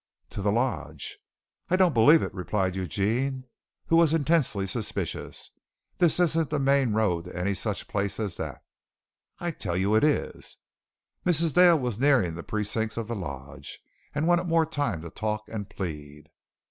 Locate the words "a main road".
6.51-7.25